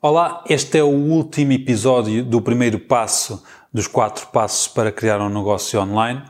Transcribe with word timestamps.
Olá, 0.00 0.44
este 0.48 0.78
é 0.78 0.82
o 0.84 0.86
último 0.86 1.50
episódio 1.50 2.24
do 2.24 2.40
primeiro 2.40 2.78
passo 2.78 3.42
dos 3.74 3.88
quatro 3.88 4.28
passos 4.28 4.68
para 4.68 4.92
criar 4.92 5.20
um 5.20 5.28
negócio 5.28 5.80
online. 5.80 6.22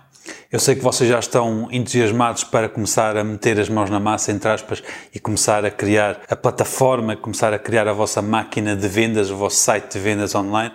Eu 0.51 0.59
sei 0.59 0.75
que 0.75 0.81
vocês 0.83 1.11
já 1.11 1.19
estão 1.19 1.69
entusiasmados 1.71 2.45
para 2.45 2.71
começar 2.71 3.15
a 3.15 3.23
meter 3.23 3.61
as 3.61 3.69
mãos 3.69 3.91
na 3.91 4.01
massa, 4.01 4.33
entre 4.33 4.49
aspas, 4.49 4.83
e 5.15 5.21
começar 5.21 5.67
a 5.67 5.71
criar 5.71 6.23
a 6.31 6.35
plataforma, 6.35 7.15
começar 7.15 7.53
a 7.53 7.59
criar 7.59 7.87
a 7.87 7.93
vossa 7.93 8.23
máquina 8.23 8.75
de 8.75 8.89
vendas, 8.89 9.31
o 9.31 9.37
vosso 9.37 9.57
site 9.57 9.93
de 9.93 9.99
vendas 9.99 10.35
online. 10.35 10.73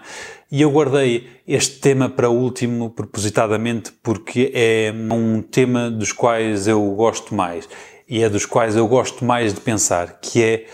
E 0.52 0.62
eu 0.62 0.70
guardei 0.70 1.42
este 1.48 1.80
tema 1.80 2.08
para 2.08 2.30
o 2.30 2.38
último 2.38 2.92
propositadamente 2.92 3.92
porque 4.04 4.52
é 4.54 4.94
um 5.12 5.42
tema 5.42 5.90
dos 5.90 6.12
quais 6.12 6.68
eu 6.68 6.80
gosto 6.92 7.34
mais 7.34 7.68
e 8.08 8.22
é 8.22 8.30
dos 8.30 8.46
quais 8.46 8.76
eu 8.76 8.88
gosto 8.88 9.26
mais 9.26 9.52
de 9.52 9.62
pensar, 9.62 10.20
que 10.22 10.44
é 10.44 10.66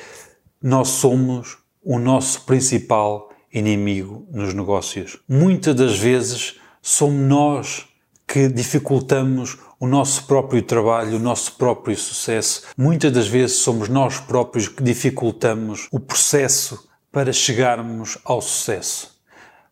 nós 0.62 0.90
somos 0.90 1.59
o 1.84 1.98
nosso 1.98 2.42
principal 2.42 3.30
inimigo 3.54 4.28
nos 4.32 4.54
negócios. 4.54 5.20
Muitas 5.28 5.76
das 5.76 5.98
vezes 5.98 6.60
somos 6.82 7.28
nós 7.28 7.86
que 8.28 8.48
dificultamos 8.48 9.58
o 9.80 9.88
nosso 9.88 10.26
próprio 10.26 10.62
trabalho, 10.62 11.16
o 11.16 11.20
nosso 11.20 11.54
próprio 11.54 11.98
sucesso. 11.98 12.64
Muitas 12.78 13.12
das 13.12 13.28
vezes 13.28 13.58
somos 13.58 13.90
nós 13.90 14.20
próprios 14.20 14.68
que 14.68 14.84
dificultamos 14.84 15.88
o 15.92 16.00
processo 16.00 16.88
para 17.12 17.34
chegarmos 17.34 18.18
ao 18.24 18.42
sucesso. 18.42 19.20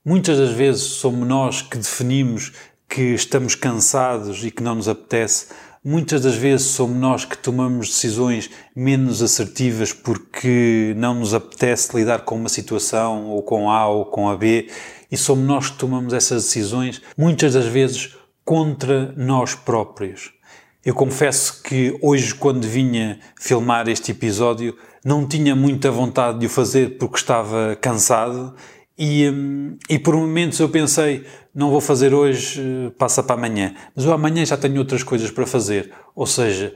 Muitas 0.04 0.38
das 0.38 0.52
vezes 0.52 0.84
somos 0.84 1.28
nós 1.28 1.62
que 1.62 1.78
definimos 1.78 2.54
que 2.90 3.14
estamos 3.14 3.54
cansados 3.54 4.44
e 4.44 4.50
que 4.50 4.64
não 4.64 4.76
nos 4.76 4.88
apetece, 4.88 5.48
Muitas 5.84 6.22
das 6.22 6.36
vezes 6.36 6.68
somos 6.68 6.98
nós 6.98 7.26
que 7.26 7.38
tomamos 7.38 7.88
decisões 7.88 8.50
menos 8.76 9.22
assertivas 9.22 9.94
porque 9.94 10.94
não 10.98 11.16
nos 11.16 11.34
apetece 11.34 11.96
lidar 11.96 12.20
com 12.20 12.36
uma 12.36 12.50
situação, 12.50 13.28
ou 13.28 13.42
com 13.42 13.70
A 13.70 13.88
ou 13.88 14.06
com 14.06 14.30
a 14.30 14.36
B, 14.36 14.70
e 15.12 15.16
somos 15.16 15.46
nós 15.46 15.70
que 15.70 15.78
tomamos 15.78 16.14
essas 16.14 16.44
decisões, 16.44 17.02
muitas 17.18 17.54
das 17.54 17.66
vezes 17.66 18.16
contra 18.44 19.14
nós 19.16 19.56
próprios. 19.56 20.32
Eu 20.84 20.94
confesso 20.94 21.62
que 21.64 21.98
hoje, 22.02 22.34
quando 22.34 22.66
vinha 22.66 23.20
filmar 23.40 23.90
este 23.90 24.12
episódio, 24.12 24.78
não 25.04 25.28
tinha 25.28 25.56
muita 25.56 25.92
vontade 25.92 26.40
de 26.40 26.46
o 26.46 26.50
fazer 26.50 26.98
porque 26.98 27.18
estava 27.18 27.78
cansado 27.80 28.56
e, 28.98 29.30
hum, 29.30 29.78
e 29.88 30.00
por 30.00 30.16
momentos 30.16 30.60
eu 30.60 30.70
pensei, 30.70 31.24
não 31.58 31.72
vou 31.72 31.82
fazer 31.82 32.14
hoje, 32.14 32.62
eh, 32.62 32.92
passa 33.00 33.24
para 33.24 33.36
amanhã. 33.36 33.74
Mas 33.96 34.06
eu 34.06 34.14
amanhã 34.14 34.46
já 34.46 34.56
tenho 34.56 34.78
outras 34.78 35.02
coisas 35.02 35.32
para 35.32 35.48
fazer. 35.48 35.92
Ou 36.16 36.28
seja, 36.28 36.76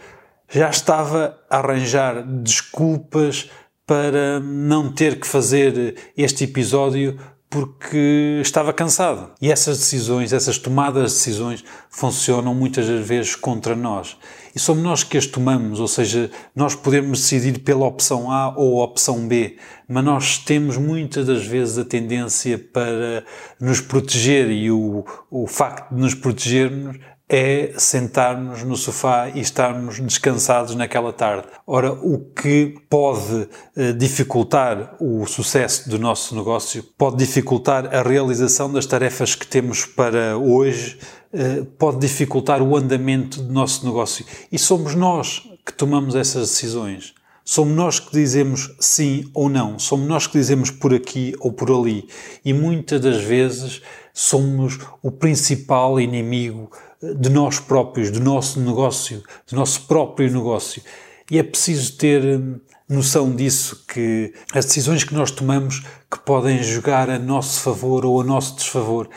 já 0.49 0.71
estava 0.71 1.39
a 1.47 1.57
arranjar 1.59 2.23
desculpas 2.25 3.47
para 3.85 4.39
não 4.39 4.91
ter 4.91 5.19
que 5.19 5.27
fazer 5.27 5.97
este 6.17 6.45
episódio 6.45 7.15
porque 7.51 8.39
estava 8.41 8.71
cansado. 8.71 9.29
E 9.41 9.51
essas 9.51 9.77
decisões, 9.77 10.31
essas 10.31 10.57
tomadas 10.57 11.11
de 11.11 11.17
decisões, 11.17 11.65
funcionam 11.89 12.55
muitas 12.55 12.87
vezes 13.05 13.35
contra 13.35 13.75
nós. 13.75 14.17
E 14.55 14.59
somos 14.59 14.81
nós 14.81 15.03
que 15.03 15.17
as 15.17 15.25
tomamos, 15.25 15.81
ou 15.81 15.87
seja, 15.87 16.31
nós 16.55 16.75
podemos 16.75 17.19
decidir 17.19 17.59
pela 17.59 17.85
opção 17.85 18.31
A 18.31 18.57
ou 18.57 18.81
opção 18.81 19.27
B, 19.27 19.57
mas 19.85 20.03
nós 20.03 20.37
temos 20.37 20.77
muitas 20.77 21.27
das 21.27 21.45
vezes 21.45 21.77
a 21.77 21.83
tendência 21.83 22.57
para 22.57 23.25
nos 23.59 23.81
proteger 23.81 24.49
e 24.49 24.71
o, 24.71 25.03
o 25.29 25.45
facto 25.45 25.93
de 25.93 25.99
nos 25.99 26.15
protegermos 26.15 26.97
é 27.33 27.71
sentarmos 27.77 28.61
no 28.61 28.75
sofá 28.75 29.29
e 29.33 29.39
estarmos 29.39 30.01
descansados 30.01 30.75
naquela 30.75 31.13
tarde. 31.13 31.47
Ora, 31.65 31.93
o 31.93 32.19
que 32.19 32.75
pode 32.89 33.47
eh, 33.73 33.93
dificultar 33.93 34.97
o 34.99 35.25
sucesso 35.25 35.89
do 35.89 35.97
nosso 35.97 36.35
negócio, 36.35 36.83
pode 36.97 37.15
dificultar 37.15 37.95
a 37.95 38.01
realização 38.01 38.69
das 38.69 38.85
tarefas 38.85 39.33
que 39.33 39.47
temos 39.47 39.85
para 39.85 40.37
hoje, 40.37 40.99
eh, 41.31 41.63
pode 41.79 41.99
dificultar 41.99 42.61
o 42.61 42.75
andamento 42.75 43.41
do 43.41 43.53
nosso 43.53 43.85
negócio. 43.85 44.25
E 44.51 44.59
somos 44.59 44.93
nós 44.93 45.49
que 45.65 45.71
tomamos 45.71 46.15
essas 46.15 46.49
decisões. 46.49 47.13
Somos 47.43 47.75
nós 47.75 47.99
que 47.99 48.11
dizemos 48.11 48.73
sim 48.79 49.29
ou 49.33 49.49
não, 49.49 49.79
somos 49.79 50.07
nós 50.07 50.27
que 50.27 50.37
dizemos 50.37 50.69
por 50.69 50.93
aqui 50.93 51.33
ou 51.39 51.51
por 51.51 51.71
ali. 51.71 52.07
E 52.45 52.53
muitas 52.53 53.01
das 53.01 53.21
vezes 53.21 53.81
somos 54.13 54.79
o 55.01 55.11
principal 55.11 55.99
inimigo 55.99 56.71
de 57.01 57.29
nós 57.29 57.59
próprios, 57.59 58.11
do 58.11 58.19
nosso 58.19 58.59
negócio, 58.59 59.23
do 59.49 59.55
nosso 59.55 59.81
próprio 59.87 60.31
negócio. 60.31 60.81
E 61.29 61.39
é 61.39 61.43
preciso 61.43 61.97
ter 61.97 62.23
hum, 62.23 62.59
noção 62.87 63.33
disso, 63.33 63.85
que 63.87 64.33
as 64.53 64.65
decisões 64.65 65.03
que 65.03 65.13
nós 65.13 65.31
tomamos 65.31 65.81
que 66.11 66.19
podem 66.19 66.61
jogar 66.61 67.09
a 67.09 67.17
nosso 67.17 67.61
favor 67.61 68.05
ou 68.05 68.21
a 68.21 68.23
nosso 68.23 68.55
desfavor. 68.55 69.09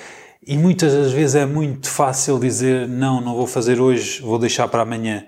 E 0.46 0.56
muitas 0.56 0.92
das 0.92 1.12
vezes 1.12 1.34
é 1.34 1.44
muito 1.44 1.88
fácil 1.88 2.38
dizer 2.38 2.86
não, 2.86 3.20
não 3.20 3.34
vou 3.34 3.46
fazer 3.46 3.80
hoje, 3.80 4.22
vou 4.22 4.38
deixar 4.38 4.68
para 4.68 4.82
amanhã. 4.82 5.26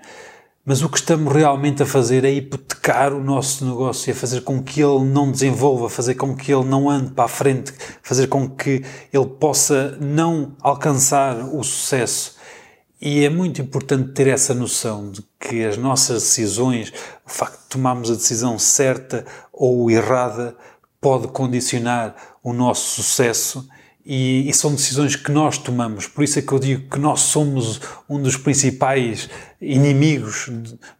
Mas 0.69 0.81
o 0.81 0.89
que 0.89 0.97
estamos 0.97 1.33
realmente 1.33 1.81
a 1.81 1.85
fazer 1.85 2.25
é 2.25 2.29
hipotecar 2.29 3.13
o 3.13 3.23
nosso 3.23 3.65
negócio, 3.65 4.11
é 4.11 4.13
fazer 4.13 4.41
com 4.41 4.61
que 4.61 4.81
ele 4.81 5.05
não 5.05 5.31
desenvolva, 5.31 5.89
fazer 5.89 6.15
com 6.15 6.35
que 6.35 6.53
ele 6.53 6.65
não 6.65 6.89
ande 6.89 7.13
para 7.13 7.23
a 7.23 7.29
frente, 7.29 7.73
fazer 8.03 8.27
com 8.27 8.49
que 8.49 8.83
ele 9.13 9.25
possa 9.39 9.97
não 10.01 10.57
alcançar 10.59 11.37
o 11.55 11.63
sucesso. 11.63 12.35
E 12.99 13.23
é 13.23 13.29
muito 13.29 13.61
importante 13.61 14.11
ter 14.11 14.27
essa 14.27 14.53
noção 14.53 15.09
de 15.09 15.23
que 15.39 15.63
as 15.63 15.77
nossas 15.77 16.23
decisões, 16.23 16.91
o 17.25 17.29
facto 17.29 17.61
de 17.61 17.69
tomarmos 17.69 18.11
a 18.11 18.15
decisão 18.15 18.59
certa 18.59 19.25
ou 19.53 19.89
errada, 19.89 20.53
pode 20.99 21.29
condicionar 21.29 22.13
o 22.43 22.51
nosso 22.51 23.01
sucesso 23.01 23.69
e, 24.09 24.49
e, 24.49 24.53
são 24.53 24.73
decisões 24.73 25.17
que 25.17 25.29
nós 25.29 25.57
tomamos. 25.57 26.07
Por 26.07 26.23
isso 26.23 26.39
é 26.39 26.41
que 26.41 26.53
eu 26.53 26.59
digo 26.59 26.89
que 26.89 26.97
nós 26.97 27.19
somos 27.19 27.81
um 28.09 28.21
dos 28.21 28.37
principais 28.37 29.29
inimigos 29.59 30.49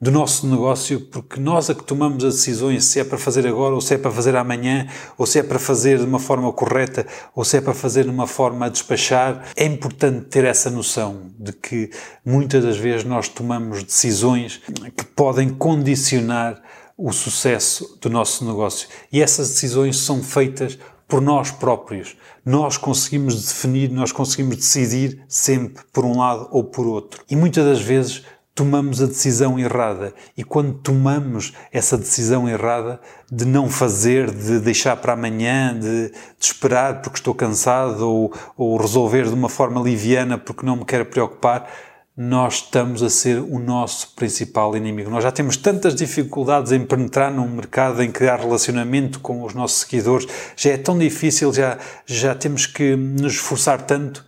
do 0.02 0.12
nosso 0.12 0.46
negócio, 0.46 1.00
porque 1.00 1.40
nós 1.40 1.70
é 1.70 1.74
que 1.74 1.86
tomamos 1.86 2.22
as 2.26 2.36
decisões 2.36 2.84
se 2.84 3.00
é 3.00 3.06
para 3.06 3.18
fazer 3.18 3.48
agora, 3.48 3.74
ou 3.74 3.80
se 3.80 3.94
é 3.94 3.98
para 3.98 4.12
fazer 4.12 4.36
amanhã, 4.36 4.88
ou 5.18 5.26
se 5.26 5.40
é 5.40 5.44
para 5.44 5.58
fazer 5.58 6.00
de 6.00 6.04
uma 6.04 6.20
forma 6.20 6.52
correta, 6.52 7.08
ou 7.34 7.46
se 7.46 7.56
é 7.56 7.62
para 7.62 7.74
fazer 7.74 8.04
de 8.04 8.10
uma 8.10 8.28
forma 8.28 8.66
a 8.66 8.70
despachar. 8.70 9.42
É 9.56 9.64
importante 9.64 10.26
ter 10.26 10.44
essa 10.44 10.70
noção 10.70 11.32
de 11.40 11.54
que 11.54 11.90
muitas 12.26 12.62
das 12.62 12.76
vezes 12.76 13.06
nós 13.06 13.30
tomamos 13.30 13.84
decisões 13.84 14.60
que 14.98 15.06
podem 15.06 15.48
condicionar 15.48 16.62
o 16.98 17.14
sucesso 17.14 17.98
do 18.02 18.10
nosso 18.10 18.44
negócio. 18.44 18.90
E 19.14 19.22
essas 19.22 19.50
decisões 19.50 19.98
são 19.98 20.22
feitas 20.22 20.78
por 21.08 21.22
nós 21.22 21.52
próprios. 21.52 22.18
Nós 22.46 22.78
conseguimos 22.78 23.46
definir, 23.46 23.90
nós 23.90 24.12
conseguimos 24.12 24.58
decidir 24.58 25.24
sempre 25.28 25.84
por 25.94 26.04
um 26.04 26.18
lado 26.18 26.48
ou 26.52 26.64
por 26.64 26.86
outro. 26.86 27.24
E 27.30 27.36
muitas 27.36 27.66
das 27.66 27.82
vezes 27.82 28.24
tomamos 28.58 29.00
a 29.04 29.06
decisão 29.06 29.60
errada. 29.60 30.16
E 30.36 30.44
quando 30.44 30.74
tomamos 30.74 31.54
essa 31.72 31.96
decisão 31.96 32.50
errada 32.50 33.00
de 33.32 33.46
não 33.46 33.70
fazer, 33.70 34.32
de 34.32 34.60
deixar 34.60 34.98
para 34.98 35.14
amanhã, 35.14 35.78
de, 35.80 36.10
de 36.10 36.14
esperar 36.42 37.04
porque 37.04 37.20
estou 37.20 37.36
cansado 37.36 38.10
ou, 38.10 38.34
ou 38.58 38.76
resolver 38.76 39.26
de 39.28 39.34
uma 39.34 39.48
forma 39.48 39.80
liviana 39.80 40.40
porque 40.40 40.66
não 40.66 40.78
me 40.78 40.86
quero 40.86 41.06
preocupar, 41.06 41.70
nós 42.18 42.56
estamos 42.56 43.04
a 43.04 43.12
ser 43.12 43.38
o 43.38 43.60
nosso 43.60 44.16
principal 44.16 44.76
inimigo. 44.76 45.08
Nós 45.08 45.24
já 45.24 45.32
temos 45.32 45.56
tantas 45.56 45.94
dificuldades 45.94 46.72
em 46.72 46.84
penetrar 46.84 47.32
num 47.32 47.48
mercado, 47.48 48.02
em 48.02 48.12
criar 48.12 48.40
relacionamento 48.40 49.20
com 49.20 49.44
os 49.44 49.54
nossos 49.54 49.82
seguidores, 49.82 50.28
já 50.56 50.72
é 50.72 50.78
tão 50.78 50.98
difícil, 50.98 51.54
já, 51.54 51.78
já 52.08 52.34
temos 52.34 52.66
que 52.66 52.96
nos 52.96 53.34
esforçar 53.34 53.84
tanto. 53.84 54.26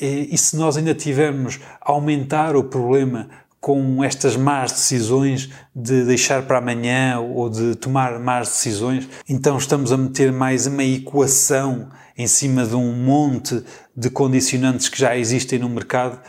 E, 0.00 0.32
e 0.32 0.38
se 0.38 0.56
nós 0.56 0.76
ainda 0.76 0.94
tivermos 0.94 1.58
a 1.80 1.90
aumentar 1.90 2.54
o 2.54 2.62
problema 2.62 3.28
com 3.60 4.04
estas 4.04 4.36
más 4.36 4.70
decisões 4.70 5.50
de 5.74 6.04
deixar 6.04 6.42
para 6.42 6.58
amanhã 6.58 7.18
ou 7.18 7.48
de 7.48 7.74
tomar 7.74 8.20
más 8.20 8.46
decisões, 8.48 9.08
então 9.28 9.58
estamos 9.58 9.90
a 9.90 9.96
meter 9.96 10.30
mais 10.30 10.66
uma 10.66 10.84
equação 10.84 11.88
em 12.16 12.28
cima 12.28 12.64
de 12.64 12.76
um 12.76 12.92
monte 12.92 13.64
de 13.96 14.08
condicionantes 14.08 14.88
que 14.88 15.00
já 15.00 15.16
existem 15.16 15.58
no 15.58 15.68
mercado, 15.68 16.20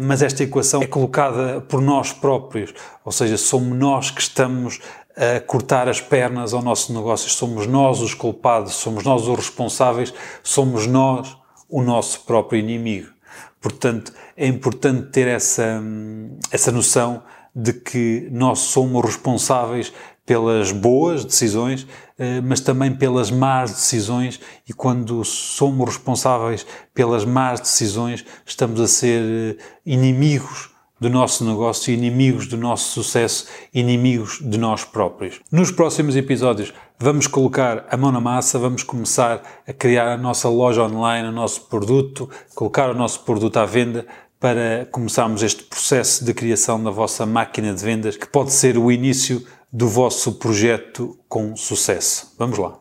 mas 0.00 0.22
esta 0.22 0.42
equação 0.42 0.82
é 0.82 0.86
colocada 0.86 1.60
por 1.62 1.80
nós 1.80 2.12
próprios, 2.12 2.74
ou 3.04 3.12
seja, 3.12 3.36
somos 3.36 3.78
nós 3.78 4.10
que 4.10 4.20
estamos 4.20 4.80
a 5.16 5.40
cortar 5.40 5.88
as 5.88 6.00
pernas 6.00 6.54
ao 6.54 6.62
nosso 6.62 6.92
negócio, 6.92 7.28
somos 7.30 7.66
nós 7.66 8.00
os 8.00 8.14
culpados, 8.14 8.74
somos 8.74 9.04
nós 9.04 9.26
os 9.26 9.36
responsáveis, 9.36 10.12
somos 10.42 10.86
nós 10.86 11.36
o 11.68 11.82
nosso 11.82 12.20
próprio 12.20 12.58
inimigo. 12.58 13.08
Portanto, 13.60 14.12
é 14.36 14.46
importante 14.46 15.10
ter 15.10 15.28
essa, 15.28 15.82
essa 16.50 16.72
noção 16.72 17.22
de 17.54 17.72
que 17.72 18.28
nós 18.30 18.60
somos 18.60 19.04
responsáveis 19.04 19.92
pelas 20.30 20.70
boas 20.70 21.24
decisões, 21.24 21.84
eh, 22.16 22.40
mas 22.40 22.60
também 22.60 22.92
pelas 22.92 23.32
más 23.32 23.72
decisões, 23.72 24.38
e 24.64 24.72
quando 24.72 25.24
somos 25.24 25.88
responsáveis 25.88 26.64
pelas 26.94 27.24
más 27.24 27.58
decisões, 27.58 28.24
estamos 28.46 28.80
a 28.80 28.86
ser 28.86 29.20
eh, 29.20 29.56
inimigos 29.84 30.70
do 31.00 31.10
nosso 31.10 31.44
negócio, 31.44 31.92
inimigos 31.92 32.46
do 32.46 32.56
nosso 32.56 32.92
sucesso, 32.92 33.48
inimigos 33.74 34.38
de 34.40 34.56
nós 34.56 34.84
próprios. 34.84 35.40
Nos 35.50 35.72
próximos 35.72 36.14
episódios 36.14 36.72
vamos 36.96 37.26
colocar 37.26 37.84
a 37.90 37.96
mão 37.96 38.12
na 38.12 38.20
massa, 38.20 38.56
vamos 38.56 38.84
começar 38.84 39.42
a 39.66 39.72
criar 39.72 40.12
a 40.12 40.16
nossa 40.16 40.48
loja 40.48 40.84
online, 40.84 41.26
o 41.26 41.32
nosso 41.32 41.62
produto, 41.62 42.30
colocar 42.54 42.88
o 42.88 42.94
nosso 42.94 43.24
produto 43.24 43.56
à 43.56 43.66
venda 43.66 44.06
para 44.38 44.86
começarmos 44.92 45.42
este 45.42 45.64
processo 45.64 46.24
de 46.24 46.32
criação 46.32 46.82
da 46.82 46.90
vossa 46.90 47.26
máquina 47.26 47.74
de 47.74 47.84
vendas, 47.84 48.16
que 48.16 48.28
pode 48.28 48.52
ser 48.52 48.78
o 48.78 48.92
início 48.92 49.44
do 49.72 49.88
vosso 49.88 50.32
projeto 50.34 51.18
com 51.28 51.54
sucesso. 51.56 52.34
Vamos 52.38 52.58
lá. 52.58 52.78